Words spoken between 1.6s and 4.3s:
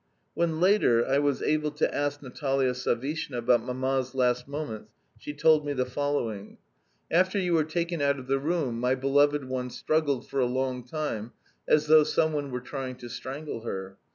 to ask Natalia Savishna about Mamma's